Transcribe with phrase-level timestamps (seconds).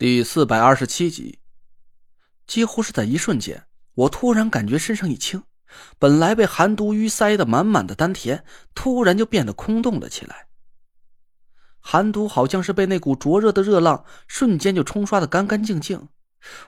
[0.00, 1.40] 第四百二十七集，
[2.46, 5.42] 几乎是在一瞬间，我突然感觉身上一轻，
[5.98, 8.42] 本来被寒毒淤塞的满满的丹田，
[8.74, 10.46] 突然就变得空洞了起来。
[11.80, 16.08] 寒毒好像是被那股灼热的热浪瞬间就冲刷的干干净净，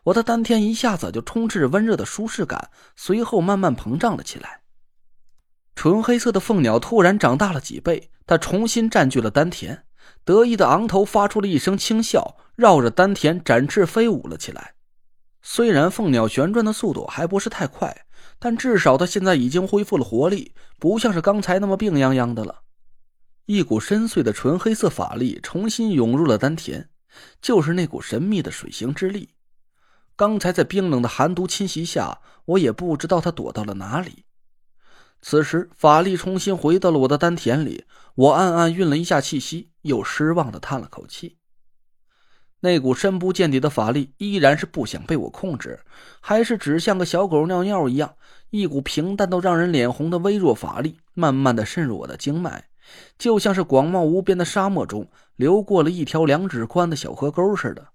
[0.02, 4.60] 我的丹田一下子就充斥着温热的舒适感，随后慢慢膨胀了起来。
[5.74, 9.86] 纯黑色的凤鸟突然长大了几倍，它重新占据了丹田。
[10.24, 14.74] 得意的昂头发出了一声轻笑，绕着丹田展翅飞舞了起来。
[15.42, 18.06] 虽然凤鸟旋转的速度还不是太快，
[18.38, 22.60] 但至少它现在已经恢复了活力，不像是刚才那么病殃殃的了。
[23.46, 26.88] 一股深邃的纯黑色法力重新涌入了丹田，
[27.40, 29.30] 就是那股神秘的水行之力。
[30.14, 34.24] 刚才在冰冷的寒毒侵袭下，我也不知道它躲到了哪里。
[35.20, 41.38] 此时法力重新回到了我的丹田里，我暗暗运了一下气息，又失望的叹了口气。
[42.64, 45.80] 那股深不见底的法力依然是不想被我控制，
[46.20, 48.14] 还是只像个小狗尿尿一样，
[48.50, 52.66] 一股平淡到让人脸红的微弱法力，慢慢的渗入我的经脉，
[53.18, 57.88] 就像是广袤无边的沙漠中流过了一条两指宽的小河沟似的。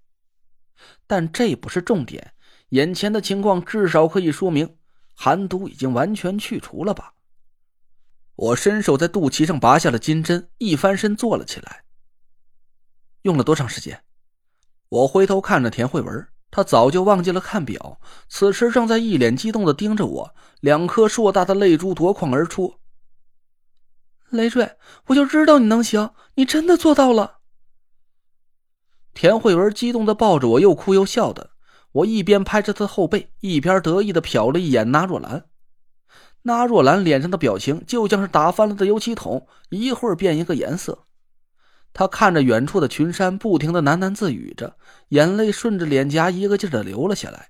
[1.06, 2.34] 但这不是重点，
[2.68, 4.76] 眼前的情况至少可以说明
[5.14, 7.14] 寒毒已经完全去除了吧。
[8.36, 11.84] 我伸手在肚脐上拔下了金针，一翻身坐了起来。
[13.22, 14.04] 用了多长时间？
[14.90, 22.76] 我回头看着田慧文，他早就忘记了看表，此时正在一脸激动的盯着我，两颗硕大的泪珠夺眶而出。
[24.30, 27.38] 累赘，我就知道你能行，你真的做到了！
[29.12, 31.50] 田慧文激动的抱着我，又哭又笑的。
[31.92, 35.46] 我一边拍着他的后背，一边得意的瞟了一眼那若兰。
[36.42, 41.06] 那若兰脸上的表情就像是打翻了的油漆桶，一会儿变一个颜色。
[41.98, 44.76] 他看着远处的群山，不停的喃喃自语着，
[45.08, 47.48] 眼泪顺着脸颊一个劲儿的流了下来。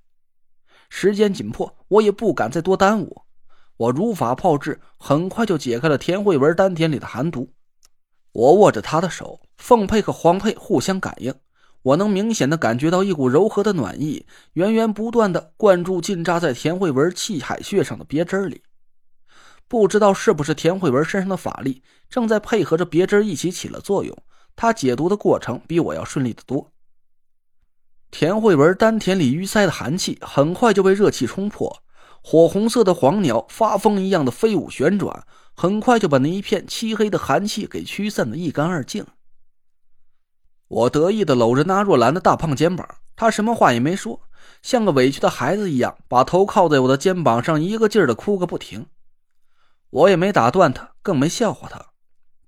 [0.88, 3.24] 时间紧迫，我也不敢再多耽误。
[3.76, 7.52] 我如法炮制，很快就解开了田慧文丹田里的寒毒。
[8.32, 11.34] 我握着他的手，凤佩和黄佩互相感应，
[11.82, 14.24] 我能明显的感觉到一股柔和的暖意，
[14.54, 18.62] 源源不断的灌注进扎在田慧文气海穴上的别针里。
[19.68, 24.16] 不知道是不是田慧文身上的法力正在配合着别针一起起了作用，
[24.60, 26.72] 他解毒的过程比我要顺利的多。
[28.10, 31.80] 田慧文丹田里淤塞的寒气很快就被热气冲破，
[32.20, 35.24] 火红色的黄鸟发疯一样的飞舞旋转，
[35.54, 39.06] 很快就把那一片漆黑的寒气给驱散的一干二净。
[40.66, 44.22] 我得意的搂着那若兰的大胖肩膀，她什么话也没说，
[44.60, 48.86] 像个委屈的孩子一样，把头靠在我的肩膀上，一个劲儿的哭个不停。
[49.90, 51.92] 我也没打断她，更没笑话她，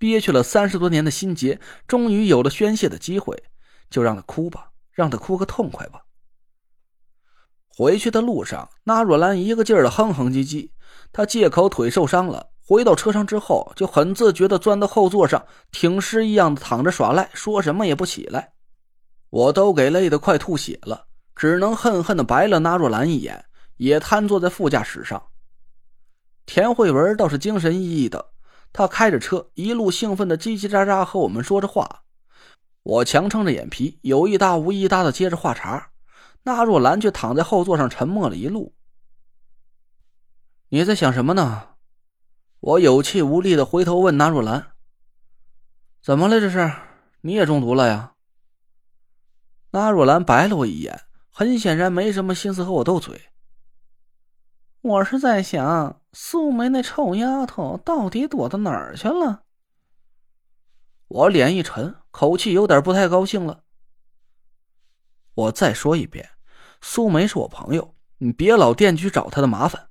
[0.00, 3.36] 憋屈了三十多年的心结，终于有了宣泄的机会，
[3.90, 6.00] 就让他哭吧，让他哭个痛快吧。
[7.68, 10.70] 回去的路上，那若兰一个劲儿的哼哼唧唧，
[11.12, 18.54] 她借口腿受伤了，回到车上之后就很自觉的钻到后座上，挺尸一样的躺着耍赖，说什么也不起来。
[19.28, 21.06] 我都给累得快吐血了，
[21.36, 23.44] 只能恨恨的白了那若兰一眼，
[23.76, 25.22] 也瘫坐在副驾驶上。
[26.46, 28.32] 田慧文倒是精神奕奕的，
[28.72, 32.04] 他开着车，一路兴奋的叽叽喳喳和我们说着话。
[32.82, 35.90] 我强撑着眼皮，有一搭无一搭的接着话茬。
[36.44, 38.74] 那若兰却躺在后座上沉默了一路。
[40.68, 41.68] 你在想什么呢？
[42.60, 44.72] 我有气无力的回头问那若兰
[46.02, 46.40] ：“怎么了？
[46.40, 46.72] 这是
[47.22, 48.14] 你也中毒了呀？”
[49.72, 53.28] 那若兰白了我一眼，很显然没什么心思和我斗嘴。
[54.80, 59.44] 我是在想，素梅那臭丫头到底躲到哪儿去了？
[61.06, 63.62] 我脸一沉，口气有点不太高兴了。
[65.34, 66.30] 我再说一遍，
[66.80, 69.88] 素梅是我朋友，你别老惦记去找她的麻烦。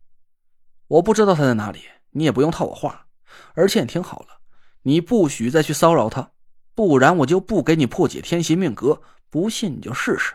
[0.88, 3.07] 我不知道她在哪里，你也不用套我话。
[3.53, 4.41] 而且你听好了，
[4.81, 6.31] 你不许再去骚扰她，
[6.75, 9.01] 不然我就不给你破解天邪命格。
[9.30, 10.34] 不信你就试试。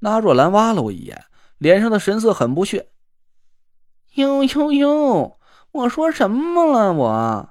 [0.00, 1.26] 那若兰挖了我一眼。
[1.58, 2.89] 脸上的神色很不屑。
[4.20, 5.38] 呦呦呦！
[5.72, 6.92] 我说什么了？
[6.92, 7.48] 我，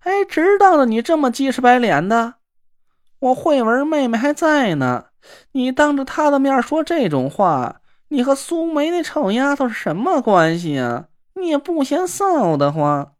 [0.00, 2.34] 哎，知道了，你这么鸡翅白脸的，
[3.18, 5.06] 我慧文妹妹还在呢。
[5.52, 11.06] 你当着她的面说这种话，你和苏梅那臭丫头是什么关系啊？
[11.34, 13.12] 你也不嫌臊得慌。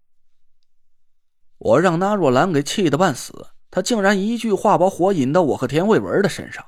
[1.59, 6.65] 我让那若兰给气得半死，她竟然一句话把火引到我和田慧文的身上。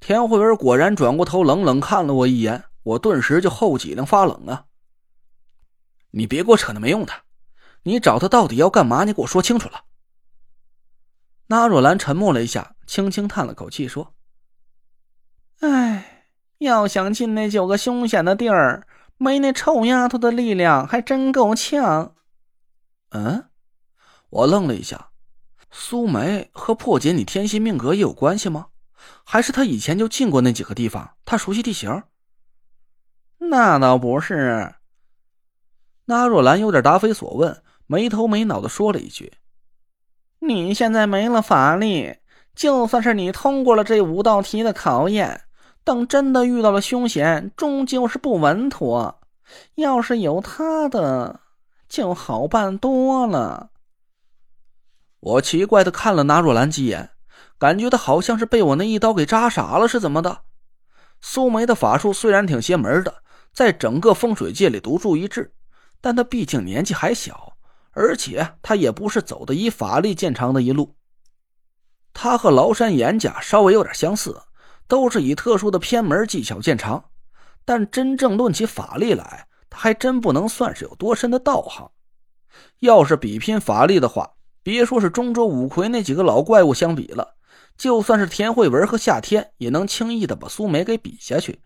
[0.00, 2.64] 田慧文果然转过头，冷冷看了我一眼。
[2.84, 4.64] 我顿时就后脊梁发冷啊！
[6.18, 7.12] 你别给我扯那没用的，
[7.84, 9.04] 你找他到底要干嘛？
[9.04, 9.84] 你给我说清楚了。
[11.46, 14.14] 那若兰沉默了一下，轻轻叹了口气，说
[15.62, 16.26] ：“唉，
[16.58, 18.84] 要想进那九个凶险的地儿，
[19.16, 22.16] 没那臭丫头的力量还真够呛。
[23.10, 23.48] 嗯，
[24.30, 25.10] 我愣了一下，
[25.70, 28.66] 苏梅和破解你天心命格也有关系吗？
[29.24, 32.02] 还是她以前就进过那几个地方，她熟悉地形？
[33.38, 34.74] 那倒不是。
[36.10, 39.34] 那若兰有点答非所问，没头没脑的说了一句
[40.40, 42.16] ：“你现在没了法力，
[42.54, 45.42] 就算是你通过了这五道题的考验，
[45.84, 49.20] 等真的遇到了凶险，终究是不稳妥。
[49.74, 51.40] 要是有他的，
[51.90, 53.68] 就好办多了。”
[55.20, 57.10] 我奇怪的看了那若兰几眼，
[57.58, 60.38] 感觉他好像是被我那一刀给扎傻了，是怎么的？
[61.20, 63.22] 苏梅的法术虽然挺邪门的。
[63.50, 65.52] 在整个风水界里独树一帜，
[66.00, 67.54] 但他毕竟年纪还小，
[67.92, 70.94] 而且他也不是走的以法力见长的一路。
[72.12, 74.40] 他和崂山严家稍微有点相似，
[74.86, 77.04] 都是以特殊的偏门技巧见长，
[77.64, 81.90] 但真正论起法力来，他还真不能算是有多深的道行。
[82.80, 87.34] 要是比拼法力的话，别说是中州五魁那几个老怪物相比了，
[87.76, 91.60] 就算是田慧文和夏天，也能轻易的把苏梅给比下去。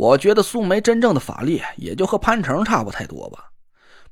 [0.00, 3.50] 我觉得苏梅真正的法力也就和潘成差不太多吧，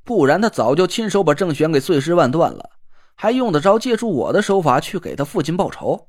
[0.03, 2.69] 不然他早就亲手把郑玄给碎尸万段了，
[3.15, 6.07] 还用得着借助我的手法去给他父亲报仇？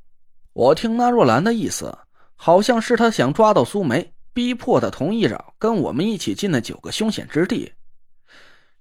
[0.53, 1.97] 我听那若兰的意思，
[2.37, 7.73] 好像是他想抓到苏梅，逼迫他同意着跟我们一起进那九个凶险之地。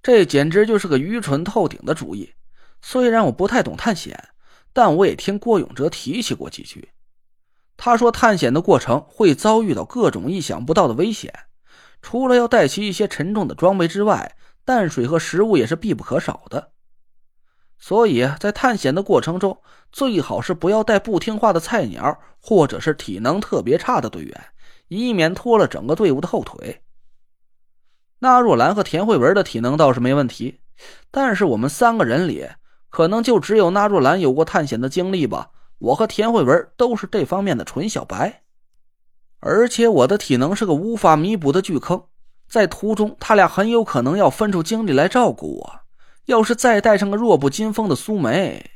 [0.02, 2.30] 这简直就是个愚蠢透顶的主意。
[2.82, 4.22] 虽然我不太懂探险，
[4.74, 6.86] 但我也听郭永哲提起过几句。
[7.82, 11.32] 他说：“探险的过程会遭遇到各种意想不到的危险，
[12.02, 14.36] 除了要带齐一些沉重的装备之外，
[14.66, 16.72] 淡水和食物也是必不可少的。
[17.78, 19.58] 所以在探险的过程中，
[19.90, 24.44] 最好是不要带不听话的菜鸟，或者是体能特别差的队员，
[24.88, 26.82] 以免拖了整个队伍的后腿。”
[28.20, 30.60] 那若兰和田慧文的体能倒是没问题，
[31.10, 32.46] 但是我们三个人里，
[32.90, 35.52] 可能就只有那若兰有过探险的经历吧。
[35.80, 38.42] 我和田慧文都是这方面的纯小白，
[39.40, 42.04] 而且我的体能是个无法弥补的巨坑，
[42.48, 45.80] 在途中他俩很有可能要分出精力来照顾我。
[46.26, 48.70] 要是再带上个弱不禁风的苏梅，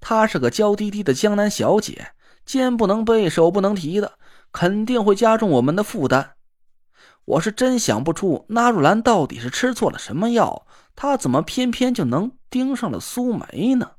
[0.00, 2.12] 她是个娇滴滴的江南小姐，
[2.46, 4.14] 肩不能背，手不能提的，
[4.50, 6.32] 肯定会加重我们的负担。
[7.26, 10.66] 我是真想不出纳若兰到底是吃错了什么药，
[10.96, 13.90] 她怎么偏偏就能盯上了苏梅呢？